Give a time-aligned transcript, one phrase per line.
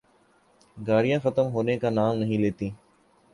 [0.77, 2.69] گاڑیاں ختم ہونے کا نام نہیں لیتیں۔